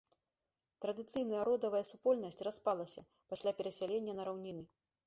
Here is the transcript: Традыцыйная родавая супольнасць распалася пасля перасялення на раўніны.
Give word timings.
Традыцыйная 0.85 1.43
родавая 1.49 1.83
супольнасць 1.91 2.43
распалася 2.49 3.05
пасля 3.35 3.57
перасялення 3.63 4.13
на 4.23 4.29
раўніны. 4.33 4.63